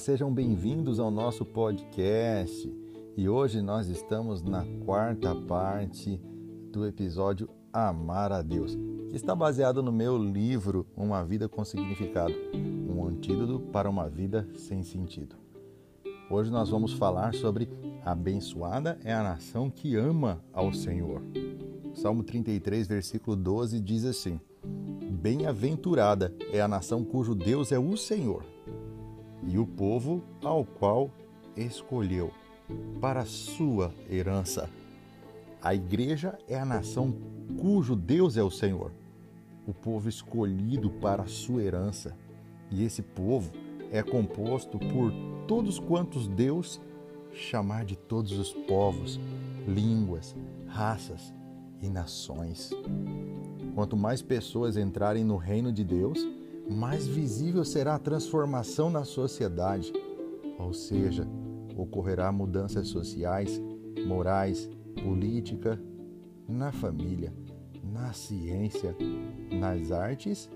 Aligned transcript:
sejam 0.00 0.32
bem-vindos 0.32 0.98
ao 0.98 1.10
nosso 1.10 1.44
podcast. 1.44 2.72
E 3.14 3.28
hoje 3.28 3.60
nós 3.60 3.86
estamos 3.86 4.42
na 4.42 4.64
quarta 4.82 5.34
parte 5.34 6.18
do 6.72 6.86
episódio 6.86 7.50
Amar 7.70 8.32
a 8.32 8.40
Deus, 8.40 8.78
que 9.10 9.14
está 9.14 9.36
baseado 9.36 9.82
no 9.82 9.92
meu 9.92 10.16
livro 10.16 10.86
Uma 10.96 11.22
Vida 11.22 11.50
com 11.50 11.62
Significado 11.66 12.32
um 12.88 13.06
antídoto 13.06 13.60
para 13.70 13.90
uma 13.90 14.08
vida 14.08 14.48
sem 14.56 14.82
sentido. 14.82 15.36
Hoje 16.30 16.50
nós 16.50 16.70
vamos 16.70 16.94
falar 16.94 17.34
sobre 17.34 17.68
abençoada 18.02 18.98
é 19.04 19.12
a 19.12 19.22
nação 19.22 19.68
que 19.68 19.96
ama 19.96 20.42
ao 20.50 20.72
Senhor. 20.72 21.20
Salmo 21.92 22.22
33, 22.22 22.88
versículo 22.88 23.36
12 23.36 23.78
diz 23.80 24.06
assim: 24.06 24.40
Bem-aventurada 25.10 26.34
é 26.50 26.62
a 26.62 26.66
nação 26.66 27.04
cujo 27.04 27.34
Deus 27.34 27.70
é 27.70 27.78
o 27.78 27.98
Senhor 27.98 28.51
e 29.46 29.58
o 29.58 29.66
povo 29.66 30.22
ao 30.42 30.64
qual 30.64 31.10
escolheu 31.56 32.30
para 33.00 33.24
sua 33.24 33.92
herança. 34.10 34.68
A 35.60 35.74
igreja 35.74 36.38
é 36.48 36.58
a 36.58 36.64
nação 36.64 37.14
cujo 37.60 37.94
Deus 37.94 38.36
é 38.36 38.42
o 38.42 38.50
Senhor, 38.50 38.92
o 39.66 39.72
povo 39.72 40.08
escolhido 40.08 40.90
para 40.90 41.26
sua 41.26 41.62
herança. 41.62 42.16
E 42.70 42.82
esse 42.84 43.02
povo 43.02 43.52
é 43.90 44.02
composto 44.02 44.78
por 44.78 45.12
todos 45.46 45.78
quantos 45.78 46.26
Deus 46.26 46.80
chamar 47.32 47.84
de 47.84 47.96
todos 47.96 48.32
os 48.32 48.52
povos, 48.52 49.20
línguas, 49.66 50.34
raças 50.66 51.32
e 51.80 51.88
nações. 51.88 52.70
Quanto 53.74 53.96
mais 53.96 54.22
pessoas 54.22 54.76
entrarem 54.76 55.24
no 55.24 55.36
reino 55.36 55.72
de 55.72 55.84
Deus, 55.84 56.26
mais 56.70 57.06
visível 57.06 57.64
será 57.64 57.94
a 57.94 57.98
transformação 57.98 58.90
na 58.90 59.04
sociedade, 59.04 59.92
ou 60.58 60.72
seja, 60.72 61.26
ocorrerá 61.76 62.30
mudanças 62.30 62.88
sociais, 62.88 63.60
morais, 64.06 64.68
política, 65.02 65.80
na 66.48 66.72
família, 66.72 67.32
na 67.82 68.12
ciência, 68.12 68.96
nas 69.50 69.90
artes 69.90 70.50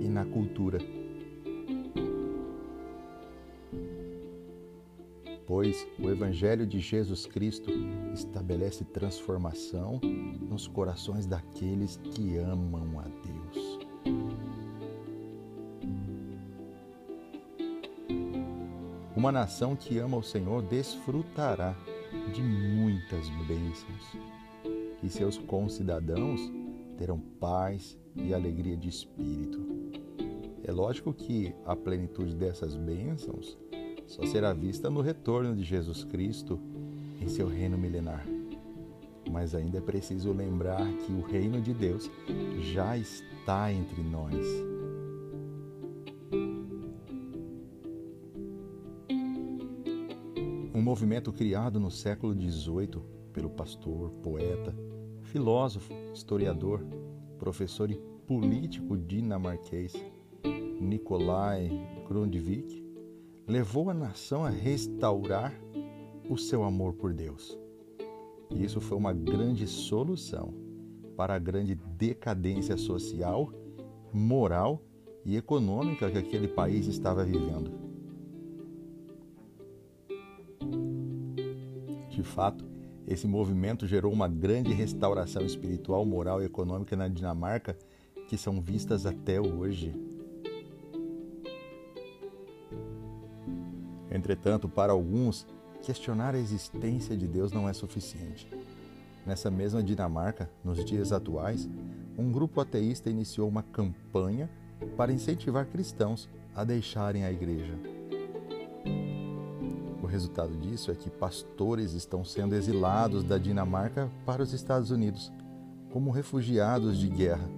e 0.00 0.08
na 0.08 0.24
cultura. 0.24 0.78
Pois 5.46 5.86
o 5.98 6.08
Evangelho 6.08 6.66
de 6.66 6.80
Jesus 6.80 7.26
Cristo 7.26 7.70
estabelece 8.14 8.82
transformação 8.84 10.00
nos 10.40 10.66
corações 10.66 11.26
daqueles 11.26 11.98
que 11.98 12.38
amam 12.38 12.98
a 12.98 13.02
Deus. 13.02 13.73
Uma 19.24 19.32
nação 19.32 19.74
que 19.74 19.96
ama 19.96 20.18
o 20.18 20.22
Senhor 20.22 20.60
desfrutará 20.60 21.74
de 22.34 22.42
muitas 22.42 23.26
bênçãos, 23.48 24.18
e 25.02 25.08
seus 25.08 25.38
concidadãos 25.38 26.38
terão 26.98 27.18
paz 27.40 27.98
e 28.14 28.34
alegria 28.34 28.76
de 28.76 28.90
espírito. 28.90 29.66
É 30.62 30.70
lógico 30.70 31.10
que 31.14 31.54
a 31.64 31.74
plenitude 31.74 32.36
dessas 32.36 32.76
bênçãos 32.76 33.56
só 34.06 34.26
será 34.26 34.52
vista 34.52 34.90
no 34.90 35.00
retorno 35.00 35.56
de 35.56 35.64
Jesus 35.64 36.04
Cristo 36.04 36.60
em 37.18 37.26
seu 37.26 37.48
reino 37.48 37.78
milenar. 37.78 38.26
Mas 39.32 39.54
ainda 39.54 39.78
é 39.78 39.80
preciso 39.80 40.32
lembrar 40.32 40.86
que 40.98 41.12
o 41.12 41.22
reino 41.22 41.62
de 41.62 41.72
Deus 41.72 42.10
já 42.60 42.98
está 42.98 43.72
entre 43.72 44.02
nós 44.02 44.34
movimento 50.84 51.32
criado 51.32 51.80
no 51.80 51.90
século 51.90 52.34
XVIII 52.34 53.02
pelo 53.32 53.48
pastor, 53.48 54.10
poeta, 54.22 54.76
filósofo, 55.22 55.94
historiador, 56.12 56.84
professor 57.38 57.90
e 57.90 57.94
político 58.26 58.94
dinamarquês 58.94 59.94
Nikolai 60.78 61.70
Grundtvig 62.06 62.84
levou 63.48 63.88
a 63.88 63.94
nação 63.94 64.44
a 64.44 64.50
restaurar 64.50 65.58
o 66.28 66.36
seu 66.36 66.62
amor 66.62 66.92
por 66.92 67.14
Deus. 67.14 67.58
E 68.50 68.62
isso 68.62 68.78
foi 68.78 68.98
uma 68.98 69.14
grande 69.14 69.66
solução 69.66 70.52
para 71.16 71.34
a 71.34 71.38
grande 71.38 71.74
decadência 71.74 72.76
social, 72.76 73.50
moral 74.12 74.82
e 75.24 75.34
econômica 75.34 76.10
que 76.10 76.18
aquele 76.18 76.48
país 76.48 76.86
estava 76.86 77.24
vivendo. 77.24 77.93
De 82.14 82.22
fato, 82.22 82.64
esse 83.08 83.26
movimento 83.26 83.88
gerou 83.88 84.12
uma 84.12 84.28
grande 84.28 84.72
restauração 84.72 85.42
espiritual, 85.42 86.06
moral 86.06 86.40
e 86.40 86.44
econômica 86.44 86.94
na 86.94 87.08
Dinamarca 87.08 87.76
que 88.28 88.38
são 88.38 88.60
vistas 88.60 89.04
até 89.04 89.40
hoje. 89.40 89.92
Entretanto, 94.12 94.68
para 94.68 94.92
alguns, 94.92 95.44
questionar 95.82 96.36
a 96.36 96.38
existência 96.38 97.16
de 97.16 97.26
Deus 97.26 97.50
não 97.50 97.68
é 97.68 97.72
suficiente. 97.72 98.48
Nessa 99.26 99.50
mesma 99.50 99.82
Dinamarca, 99.82 100.48
nos 100.62 100.84
dias 100.84 101.10
atuais, 101.10 101.68
um 102.16 102.30
grupo 102.30 102.60
ateísta 102.60 103.10
iniciou 103.10 103.48
uma 103.48 103.64
campanha 103.64 104.48
para 104.96 105.12
incentivar 105.12 105.66
cristãos 105.66 106.28
a 106.54 106.62
deixarem 106.62 107.24
a 107.24 107.32
igreja 107.32 107.93
resultado 110.06 110.56
disso 110.56 110.90
é 110.90 110.94
que 110.94 111.10
pastores 111.10 111.92
estão 111.92 112.24
sendo 112.24 112.54
exilados 112.54 113.22
da 113.22 113.38
Dinamarca 113.38 114.10
para 114.26 114.42
os 114.42 114.52
Estados 114.52 114.90
Unidos, 114.90 115.32
como 115.92 116.10
refugiados 116.10 116.98
de 116.98 117.08
guerra, 117.08 117.48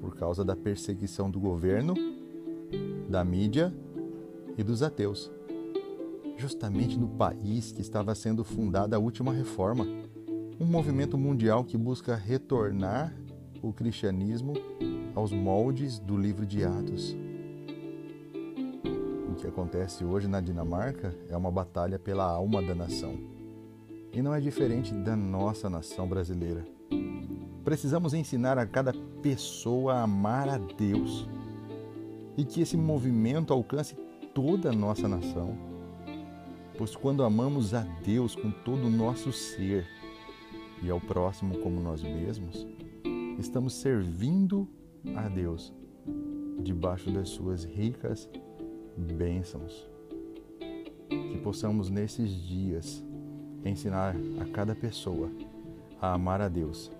por 0.00 0.16
causa 0.16 0.44
da 0.44 0.56
perseguição 0.56 1.30
do 1.30 1.38
governo, 1.38 1.94
da 3.08 3.24
mídia 3.24 3.74
e 4.56 4.62
dos 4.62 4.82
ateus. 4.82 5.30
Justamente 6.36 6.98
no 6.98 7.08
país 7.08 7.70
que 7.72 7.80
estava 7.80 8.14
sendo 8.14 8.42
fundada 8.42 8.96
a 8.96 8.98
última 8.98 9.32
reforma, 9.32 9.86
um 10.58 10.66
movimento 10.66 11.16
mundial 11.16 11.64
que 11.64 11.76
busca 11.76 12.16
retornar 12.16 13.14
o 13.62 13.72
cristianismo 13.72 14.54
aos 15.14 15.32
moldes 15.32 15.98
do 15.98 16.16
livro 16.16 16.46
de 16.46 16.64
Atos 16.64 17.16
que 19.40 19.46
acontece 19.46 20.04
hoje 20.04 20.28
na 20.28 20.40
Dinamarca 20.40 21.16
é 21.28 21.36
uma 21.36 21.50
batalha 21.50 21.98
pela 21.98 22.24
alma 22.24 22.62
da 22.62 22.74
nação. 22.74 23.18
E 24.12 24.20
não 24.20 24.34
é 24.34 24.40
diferente 24.40 24.92
da 24.92 25.16
nossa 25.16 25.70
nação 25.70 26.06
brasileira. 26.06 26.64
Precisamos 27.64 28.12
ensinar 28.12 28.58
a 28.58 28.66
cada 28.66 28.92
pessoa 29.22 29.94
a 29.94 30.02
amar 30.02 30.48
a 30.48 30.58
Deus 30.58 31.28
e 32.36 32.44
que 32.44 32.60
esse 32.60 32.76
movimento 32.76 33.52
alcance 33.52 33.94
toda 34.34 34.70
a 34.70 34.72
nossa 34.72 35.08
nação. 35.08 35.56
Pois 36.76 36.94
quando 36.94 37.22
amamos 37.22 37.72
a 37.72 37.80
Deus 38.04 38.34
com 38.34 38.50
todo 38.50 38.86
o 38.86 38.90
nosso 38.90 39.32
ser 39.32 39.86
e 40.82 40.90
ao 40.90 41.00
próximo 41.00 41.58
como 41.58 41.80
nós 41.80 42.02
mesmos, 42.02 42.66
estamos 43.38 43.74
servindo 43.74 44.68
a 45.14 45.28
Deus 45.28 45.72
debaixo 46.62 47.10
das 47.10 47.30
suas 47.30 47.64
ricas 47.64 48.28
bênçãos. 49.00 49.88
Que 51.08 51.38
possamos 51.38 51.90
nesses 51.90 52.30
dias 52.30 53.04
ensinar 53.64 54.14
a 54.40 54.44
cada 54.46 54.74
pessoa 54.74 55.30
a 56.00 56.14
amar 56.14 56.40
a 56.40 56.48
Deus, 56.48 56.90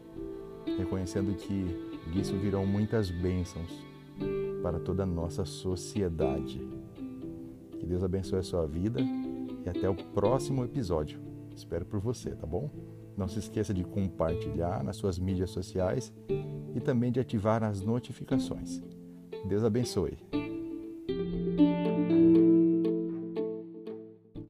reconhecendo 0.79 1.35
que 1.35 1.65
disso 2.13 2.37
virão 2.37 2.67
muitas 2.67 3.11
bênçãos 3.11 3.71
para 4.63 4.79
toda 4.79 5.05
a 5.05 5.07
nossa 5.07 5.45
sociedade. 5.45 6.61
Que 7.79 7.87
Deus 7.87 8.03
abençoe 8.03 8.39
a 8.39 8.43
sua 8.43 8.67
vida 8.67 9.01
e 9.65 9.69
até 9.69 9.89
o 9.89 9.95
próximo 9.95 10.65
episódio. 10.65 11.21
Espero 11.55 11.85
por 11.85 12.01
você, 12.01 12.31
tá 12.31 12.47
bom? 12.47 12.71
Não 13.17 13.29
se 13.29 13.39
esqueça 13.39 13.75
de 13.75 13.85
compartilhar 13.85 14.83
nas 14.83 14.97
suas 14.97 15.19
mídias 15.19 15.51
sociais 15.51 16.13
e 16.75 16.81
também 16.81 17.11
de 17.11 17.21
ativar 17.21 17.63
as 17.63 17.83
notificações. 17.83 18.83
Deus 19.47 19.65
abençoe. 19.65 20.40